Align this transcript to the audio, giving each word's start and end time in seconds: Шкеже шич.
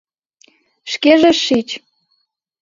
Шкеже 0.91 1.31
шич. 1.43 1.69